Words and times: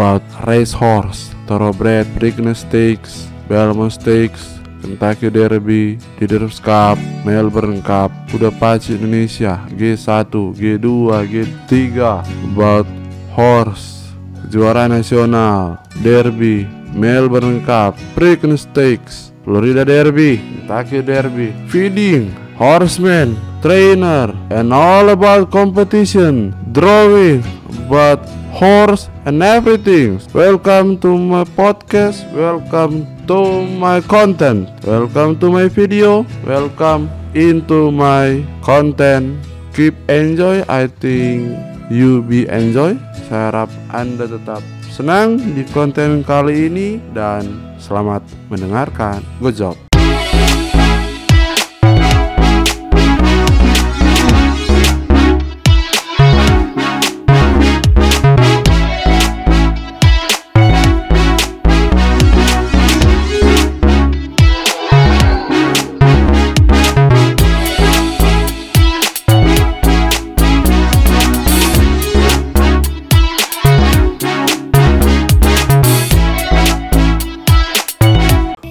about 0.00 0.24
racehorse, 0.48 1.28
thoroughbred, 1.44 2.08
Preakness 2.16 2.64
Stakes, 2.64 3.28
Belmont 3.52 3.92
Stakes, 3.92 4.56
Kentucky 4.80 5.28
Derby, 5.28 6.00
Leaders 6.16 6.56
Cup, 6.56 6.96
Melbourne 7.20 7.84
Cup, 7.84 8.08
kuda 8.32 8.48
pacu 8.48 8.96
Indonesia, 8.96 9.60
G1, 9.76 10.56
G2, 10.56 10.88
G3, 11.28 11.68
about 12.48 12.88
horse, 13.36 14.08
kejuaraan 14.48 14.96
nasional, 14.96 15.76
Derby, 16.00 16.64
Melbourne 16.96 17.60
Cup, 17.68 17.92
Preakness 18.16 18.64
Stakes, 18.64 19.36
Florida 19.44 19.84
Derby, 19.84 20.40
Kentucky 20.40 21.04
Derby, 21.04 21.52
feeding, 21.68 22.32
horseman, 22.56 23.36
trainer, 23.60 24.32
and 24.48 24.72
all 24.72 25.12
about 25.12 25.52
competition, 25.52 26.56
drawing, 26.72 27.44
about 27.84 28.24
horse 28.56 29.12
and 29.30 29.46
everything. 29.46 30.18
Welcome 30.34 30.98
to 31.06 31.14
my 31.14 31.46
podcast. 31.54 32.26
Welcome 32.34 33.06
to 33.30 33.62
my 33.78 34.02
content. 34.02 34.66
Welcome 34.82 35.38
to 35.38 35.46
my 35.54 35.70
video. 35.70 36.26
Welcome 36.42 37.06
into 37.30 37.94
my 37.94 38.42
content. 38.66 39.38
Keep 39.70 39.94
enjoy. 40.10 40.66
I 40.66 40.90
think 40.90 41.54
you 41.86 42.26
be 42.26 42.50
enjoy. 42.50 42.98
Saya 43.30 43.54
harap 43.54 43.70
Anda 43.94 44.26
tetap 44.26 44.66
senang 44.90 45.38
di 45.38 45.62
konten 45.70 46.26
kali 46.26 46.66
ini 46.66 46.98
dan 47.14 47.46
selamat 47.78 48.26
mendengarkan. 48.50 49.22
Good 49.38 49.54
job. 49.62 49.89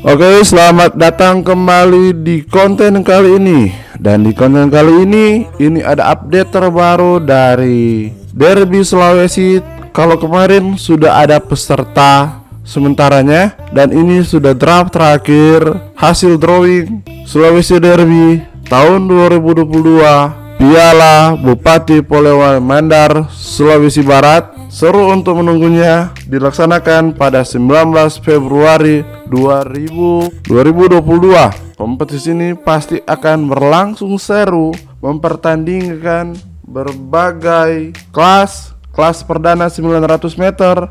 Oke, 0.10 0.42
selamat 0.42 0.98
datang 0.98 1.46
kembali 1.46 2.26
di 2.26 2.42
konten 2.42 3.06
kali 3.06 3.38
ini. 3.38 3.70
Dan 3.94 4.26
di 4.26 4.34
konten 4.34 4.66
kali 4.74 5.06
ini, 5.06 5.46
ini 5.62 5.86
ada 5.86 6.18
update 6.18 6.50
terbaru 6.50 7.22
dari 7.22 8.10
Derby 8.34 8.82
Sulawesi. 8.82 9.62
Kalau 9.94 10.18
kemarin 10.18 10.82
sudah 10.82 11.22
ada 11.22 11.38
peserta 11.38 12.42
sementaranya 12.66 13.54
dan 13.70 13.94
ini 13.94 14.26
sudah 14.26 14.58
draft 14.58 14.98
terakhir 14.98 15.78
hasil 15.94 16.42
drawing 16.42 17.06
Sulawesi 17.30 17.78
Derby 17.78 18.42
tahun 18.66 19.06
2022 19.06 20.58
Piala 20.58 21.38
Bupati 21.38 22.02
Polewali 22.02 22.58
Mandar 22.58 23.30
Sulawesi 23.30 24.02
Barat 24.02 24.59
Seru 24.70 25.10
untuk 25.10 25.42
menunggunya 25.42 26.14
dilaksanakan 26.30 27.18
pada 27.18 27.42
19 27.42 27.90
Februari 28.22 29.02
2000, 29.26 30.46
2022 30.46 31.74
Kompetisi 31.74 32.38
ini 32.38 32.54
pasti 32.54 33.02
akan 33.02 33.50
berlangsung 33.50 34.14
seru 34.22 34.70
Mempertandingkan 35.02 36.38
berbagai 36.62 37.98
kelas 38.14 38.78
Kelas 38.94 39.26
perdana 39.26 39.74
900 39.74 40.38
meter 40.38 40.86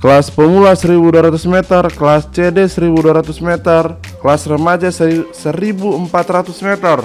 Kelas 0.00 0.32
pemula 0.32 0.72
1200 0.72 1.52
meter 1.52 1.84
Kelas 1.92 2.32
CD 2.32 2.64
1200 2.64 3.44
meter 3.44 3.92
Kelas 4.24 4.48
remaja 4.48 4.88
1400 4.88 5.36
meter 6.64 7.04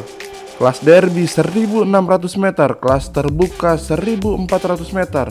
Kelas 0.63 0.79
derby 0.79 1.27
1600 1.27 2.39
meter 2.39 2.79
Kelas 2.79 3.11
terbuka 3.11 3.75
1400 3.75 4.95
meter 4.95 5.27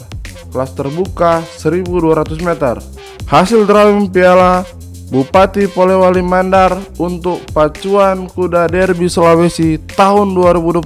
kelas 0.52 0.76
terbuka 0.76 1.40
1200 1.56 2.36
meter. 2.44 2.76
Hasil 3.24 3.64
drawing 3.64 4.12
piala 4.12 4.68
Bupati 5.08 5.72
Polewali 5.72 6.20
Mandar 6.20 6.76
untuk 7.00 7.40
pacuan 7.56 8.28
kuda 8.28 8.68
Derby 8.68 9.08
Sulawesi 9.08 9.80
tahun 9.96 10.36
2022. 10.36 10.84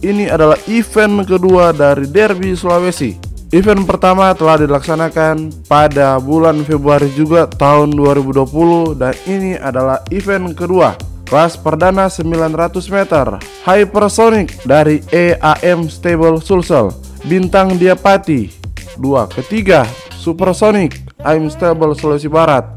Ini 0.00 0.32
adalah 0.32 0.56
event 0.64 1.28
kedua 1.28 1.76
dari 1.76 2.08
Derby 2.08 2.56
Sulawesi. 2.56 3.20
Event 3.52 3.84
pertama 3.84 4.32
telah 4.32 4.64
dilaksanakan 4.64 5.68
pada 5.68 6.16
bulan 6.24 6.64
Februari 6.64 7.12
juga 7.12 7.44
tahun 7.44 7.92
2020 7.92 8.96
dan 8.96 9.12
ini 9.28 9.60
adalah 9.60 10.00
event 10.08 10.56
kedua. 10.56 11.13
Kelas 11.24 11.56
perdana 11.56 12.12
900 12.12 12.84
meter 12.92 13.40
Hypersonic 13.64 14.60
dari 14.68 15.00
EAM 15.08 15.88
Stable 15.88 16.44
Sulsel 16.44 16.92
Bintang 17.24 17.80
Diapati 17.80 18.52
Dua, 19.00 19.24
ketiga 19.26 19.88
Supersonic 20.12 21.00
I'm 21.24 21.48
Stable 21.48 21.96
Sulawesi 21.96 22.28
Barat 22.28 22.68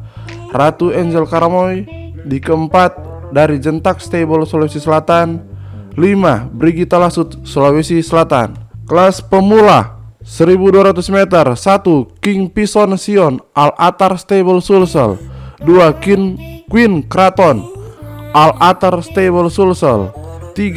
Ratu 0.56 0.96
Angel 0.96 1.28
Karamoy 1.28 1.84
Di 2.24 2.40
keempat 2.40 2.96
dari 3.36 3.60
Jentak 3.60 4.00
Stable 4.00 4.48
Sulawesi 4.48 4.80
Selatan 4.80 5.44
5. 6.00 6.56
Brigita 6.56 6.96
Lasut 6.96 7.44
Sulawesi 7.44 8.00
Selatan 8.00 8.56
Kelas 8.88 9.20
pemula 9.20 10.00
1200 10.24 10.96
meter 11.12 11.46
1. 11.52 12.24
King 12.24 12.48
Pison 12.48 12.96
Sion 12.96 13.44
Al 13.52 13.76
Atar 13.76 14.16
Stable 14.16 14.64
Sulsel 14.64 15.20
2. 15.68 15.68
King 16.00 16.24
Queen 16.72 17.04
Kraton 17.04 17.77
Al 18.38 18.54
Atar 18.60 19.02
Stable 19.02 19.50
Sulsel 19.50 20.14
3. 20.54 20.70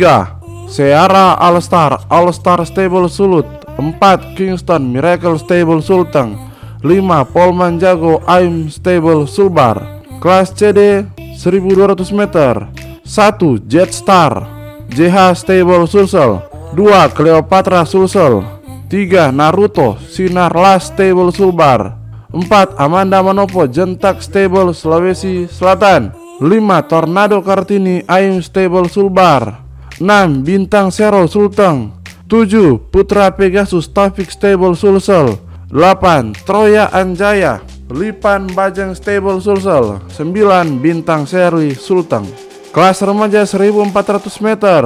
Seara 0.65 1.37
All 1.37 1.60
Star 1.60 2.00
All 2.09 2.32
Star 2.32 2.65
Stable 2.65 3.12
Sulut 3.12 3.44
4. 3.76 4.32
Kingston 4.32 4.88
Miracle 4.88 5.37
Stable 5.37 5.82
Sultan 5.84 6.41
5. 6.81 7.28
Polman 7.34 7.76
Jago 7.76 8.25
Aim 8.25 8.71
Stable 8.72 9.28
Sulbar 9.28 10.00
Kelas 10.25 10.56
CD 10.56 11.04
1200 11.37 12.12
meter 12.16 12.65
1. 13.04 13.69
Jetstar 13.69 14.48
JH 14.88 15.44
Stable 15.44 15.84
Sulsel 15.84 16.41
2. 16.72 17.12
Cleopatra 17.12 17.84
Sulsel 17.84 18.41
3. 18.88 19.37
Naruto 19.37 20.00
Sinar 20.09 20.56
Las 20.56 20.88
Stable 20.97 21.28
Sulbar 21.28 21.92
4. 22.32 22.81
Amanda 22.81 23.21
Manopo 23.21 23.69
Jentak 23.69 24.25
Stable 24.25 24.72
Sulawesi 24.72 25.44
Selatan 25.44 26.19
5. 26.41 26.89
Tornado 26.89 27.45
Kartini 27.45 28.01
Aim 28.09 28.41
Stable 28.41 28.89
Sulbar 28.89 29.61
6. 30.01 30.41
Bintang 30.41 30.89
Sero 30.89 31.28
Sulteng 31.28 31.93
7. 32.33 32.81
Putra 32.89 33.28
Pegasus 33.28 33.93
Taufik 33.93 34.33
Stable 34.33 34.73
Sulsel 34.73 35.37
8. 35.69 36.33
Troya 36.49 36.89
Anjaya 36.97 37.61
Lipan 37.93 38.49
Bajang 38.56 38.97
Stable 38.97 39.45
Sulsel 39.45 40.01
9. 40.17 40.81
Bintang 40.81 41.28
Sherly 41.28 41.77
Sultan 41.77 42.25
Kelas 42.72 43.05
remaja 43.05 43.45
1400 43.45 43.93
meter 44.41 44.84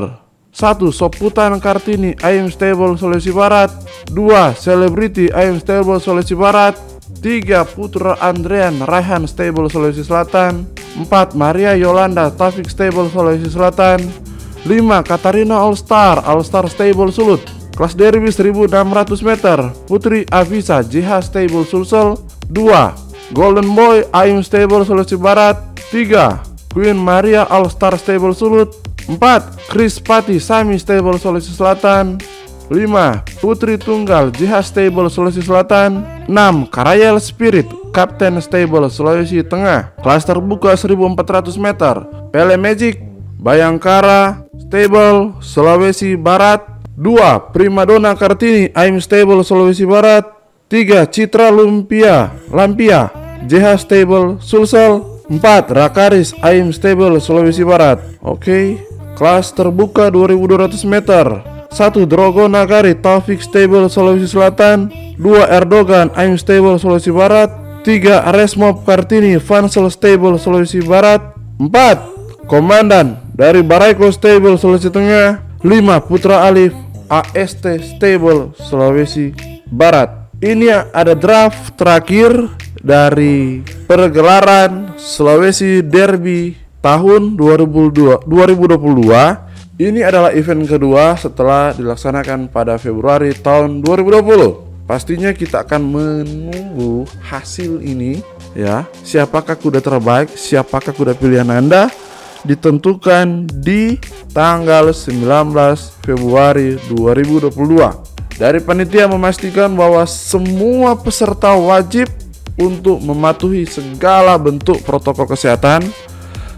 1. 0.50 0.90
Soputan 0.90 1.62
Kartini 1.62 2.18
Ayam 2.18 2.50
Stable 2.50 2.98
Sulawesi 2.98 3.30
Barat 3.30 3.70
2. 4.10 4.58
Celebrity 4.58 5.30
Ayam 5.30 5.62
Stable 5.62 6.02
Sulawesi 6.02 6.34
Barat 6.34 6.74
3. 7.22 7.62
Putra 7.78 8.18
Andrean 8.18 8.82
Raihan 8.82 9.22
Stable 9.30 9.70
Sulawesi 9.70 10.02
Selatan 10.02 10.73
4. 10.96 11.34
Maria 11.34 11.74
Yolanda 11.74 12.30
Taufik 12.30 12.70
Stable 12.70 13.10
Sulawesi 13.10 13.50
Selatan 13.50 14.00
5. 14.66 15.02
Katarina 15.02 15.58
All 15.60 15.74
Star 15.74 16.22
All 16.22 16.42
Star 16.46 16.70
Stable 16.70 17.10
Sulut 17.10 17.42
Kelas 17.74 17.98
Derby 17.98 18.30
1600 18.30 19.26
meter 19.26 19.58
Putri 19.90 20.22
Avisa 20.30 20.82
JH 20.82 21.26
Stable 21.26 21.66
Sulsel 21.66 22.16
2. 22.54 23.34
Golden 23.34 23.74
Boy 23.74 24.06
Aim 24.14 24.42
Stable 24.46 24.86
Sulawesi 24.86 25.18
Barat 25.18 25.58
3. 25.90 26.72
Queen 26.72 26.96
Maria 26.96 27.42
All 27.50 27.66
Star 27.70 27.98
Stable 27.98 28.34
Sulut 28.34 28.70
4. 29.10 29.18
Chris 29.68 29.98
Pati 29.98 30.38
Sami 30.38 30.78
Stable 30.78 31.18
Sulawesi 31.18 31.50
Selatan 31.50 32.18
5. 32.68 33.44
Putri 33.44 33.76
Tunggal 33.76 34.32
JH 34.32 34.72
Stable 34.72 35.12
Sulawesi 35.12 35.44
Selatan 35.44 36.24
6. 36.26 36.72
Karayel 36.72 37.20
Spirit 37.20 37.68
Captain 37.92 38.40
Stable 38.40 38.88
Sulawesi 38.88 39.44
Tengah 39.44 39.92
Kelas 40.00 40.24
terbuka 40.24 40.72
1400 40.72 41.60
meter 41.60 41.94
Pele 42.32 42.56
Magic 42.56 43.00
Bayangkara 43.36 44.48
Stable 44.56 45.36
Sulawesi 45.44 46.16
Barat 46.16 46.64
2. 46.96 47.52
Primadona 47.52 48.16
Kartini 48.16 48.72
I'm 48.72 48.96
Stable 49.04 49.44
Sulawesi 49.44 49.84
Barat 49.84 50.24
3. 50.72 51.04
Citra 51.12 51.52
Lumpia 51.52 52.32
Lampia 52.48 53.12
JH 53.44 53.84
Stable 53.84 54.40
Sulsel 54.40 55.04
4. 55.28 55.40
Rakaris 55.68 56.32
I'm 56.40 56.72
Stable 56.72 57.20
Sulawesi 57.20 57.60
Barat 57.60 58.00
Oke 58.24 58.40
okay. 58.40 58.64
Kelas 59.14 59.54
terbuka 59.54 60.10
2200 60.10 60.82
meter 60.90 61.53
1. 61.74 62.06
Drogo 62.06 62.46
Nagari 62.46 62.94
Taufik 62.94 63.42
Stable 63.42 63.90
Sulawesi 63.90 64.30
Selatan. 64.30 64.94
2 65.18 65.42
Erdogan 65.50 66.06
I'm 66.14 66.38
stable 66.38 66.78
Sulawesi 66.78 67.10
Barat. 67.10 67.50
3 67.82 68.30
Resmob 68.30 68.86
Kartini 68.86 69.42
Fansel 69.42 69.90
stable 69.90 70.38
Sulawesi 70.38 70.78
Barat. 70.86 71.34
4 71.58 72.46
Komandan 72.46 73.18
dari 73.34 73.66
Baraiko 73.66 74.06
stable 74.14 74.54
Sulawesi 74.54 74.86
Tengah. 74.86 75.42
5 75.66 76.06
Putra 76.06 76.46
Alif 76.46 76.70
AST 77.10 77.66
stable 77.82 78.54
Sulawesi 78.54 79.34
Barat. 79.66 80.30
Ini 80.38 80.94
ada 80.94 81.18
draft 81.18 81.74
terakhir 81.74 82.54
dari 82.78 83.66
pergelaran 83.90 84.94
Sulawesi 84.94 85.82
Derby 85.82 86.54
tahun 86.78 87.34
2022 87.34 88.30
ini 89.78 90.00
adalah 90.02 90.30
event 90.30 90.66
kedua 90.66 91.18
setelah 91.18 91.74
dilaksanakan 91.74 92.50
pada 92.52 92.78
Februari 92.78 93.34
tahun 93.34 93.82
2020 93.82 94.74
Pastinya 94.84 95.32
kita 95.32 95.64
akan 95.64 95.80
menunggu 95.80 97.08
hasil 97.24 97.80
ini 97.80 98.20
ya. 98.52 98.84
Siapakah 99.00 99.56
kuda 99.56 99.80
terbaik, 99.80 100.36
siapakah 100.36 100.92
kuda 100.92 101.16
pilihan 101.16 101.48
Anda 101.48 101.88
ditentukan 102.44 103.48
di 103.64 103.96
tanggal 104.36 104.92
19 104.92 105.24
Februari 106.04 106.76
2022. 106.92 107.56
Dari 108.36 108.60
panitia 108.60 109.08
memastikan 109.08 109.72
bahwa 109.72 110.04
semua 110.04 110.92
peserta 111.00 111.56
wajib 111.56 112.12
untuk 112.60 113.00
mematuhi 113.00 113.64
segala 113.64 114.36
bentuk 114.36 114.84
protokol 114.84 115.32
kesehatan 115.32 115.80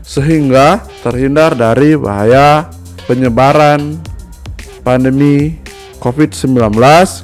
sehingga 0.02 0.82
terhindar 1.06 1.54
dari 1.54 1.94
bahaya 1.94 2.66
penyebaran 3.06 3.98
pandemi 4.82 5.58
COVID-19, 5.98 6.76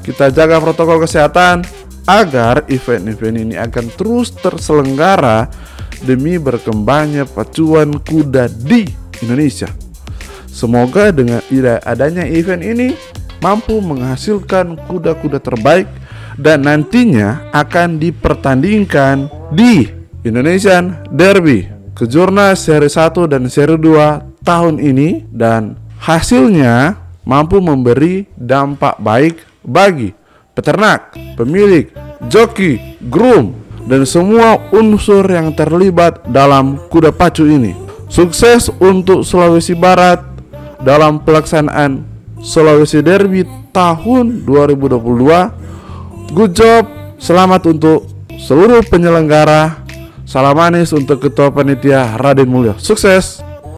kita 0.02 0.32
jaga 0.32 0.58
protokol 0.58 1.02
kesehatan 1.04 1.62
agar 2.08 2.66
event-event 2.66 3.36
ini 3.38 3.54
akan 3.54 3.86
terus 3.94 4.34
terselenggara 4.34 5.46
demi 6.02 6.34
berkembangnya 6.40 7.22
pacuan 7.28 7.94
kuda 8.02 8.50
di 8.50 8.88
Indonesia. 9.22 9.70
Semoga 10.50 11.14
dengan 11.14 11.38
adanya 11.86 12.26
event 12.26 12.62
ini 12.62 12.98
mampu 13.38 13.78
menghasilkan 13.78 14.78
kuda-kuda 14.90 15.38
terbaik 15.38 15.86
dan 16.38 16.66
nantinya 16.66 17.50
akan 17.54 18.02
dipertandingkan 18.02 19.30
di 19.52 19.86
Indonesian 20.22 21.06
Derby 21.12 21.66
Kejurnas 21.92 22.66
seri 22.66 22.88
1 22.88 23.28
dan 23.28 23.46
seri 23.52 23.76
2 23.76 24.31
tahun 24.42 24.82
ini 24.82 25.26
dan 25.30 25.78
hasilnya 26.02 26.98
mampu 27.22 27.62
memberi 27.62 28.26
dampak 28.34 28.98
baik 28.98 29.42
bagi 29.62 30.10
peternak, 30.52 31.14
pemilik, 31.38 31.88
joki, 32.28 32.98
groom, 33.08 33.56
dan 33.86 34.04
semua 34.06 34.58
unsur 34.74 35.24
yang 35.26 35.54
terlibat 35.54 36.22
dalam 36.28 36.78
kuda 36.90 37.10
pacu 37.14 37.48
ini. 37.48 37.74
Sukses 38.12 38.68
untuk 38.76 39.24
Sulawesi 39.24 39.72
Barat 39.72 40.20
dalam 40.84 41.22
pelaksanaan 41.24 42.04
Sulawesi 42.42 43.00
Derby 43.00 43.48
tahun 43.72 44.44
2022. 44.44 46.34
Good 46.36 46.52
job, 46.52 46.84
selamat 47.16 47.72
untuk 47.72 48.04
seluruh 48.36 48.84
penyelenggara. 48.84 49.80
Salam 50.28 50.56
manis 50.56 50.92
untuk 50.96 51.20
Ketua 51.20 51.52
Panitia 51.52 52.16
Raden 52.16 52.48
Mulyo. 52.48 52.80
Sukses! 52.80 53.51